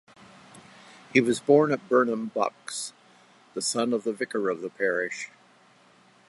[1.13, 2.91] He was born at Burnham, Bucks,
[3.53, 5.29] the son of the vicar of the parish.